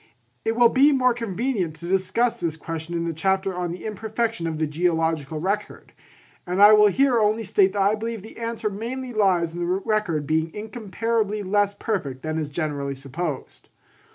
[0.43, 4.47] It will be more convenient to discuss this question in the chapter on the imperfection
[4.47, 5.93] of the geological record;
[6.47, 9.67] and I will here only state that I believe the answer mainly lies in the
[9.85, 13.69] record being incomparably less perfect than is generally supposed.